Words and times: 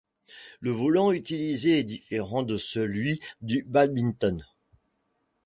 Le 0.61 0.71
volant 0.71 1.11
utilisé 1.11 1.77
est 1.77 1.83
différent 1.83 2.41
de 2.41 2.57
celui 2.57 3.19
du 3.43 3.63
badminton. 3.67 4.43